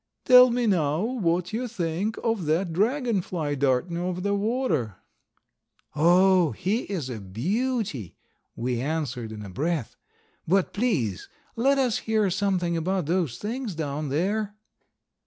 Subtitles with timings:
[0.25, 4.95] "Tell me now what you think of that Dragon fly darting over the water?"
[5.95, 8.15] "Oh, he is a beauty,"
[8.55, 9.95] we answered in a breath.
[10.47, 14.55] "But please let us hear something about those things down there."